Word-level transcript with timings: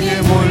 King 0.00 0.41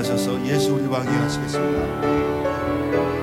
일어나셔서 0.00 0.46
예수 0.46 0.74
우리 0.74 0.86
왕이 0.86 1.08
하시겠습니다. 1.08 3.19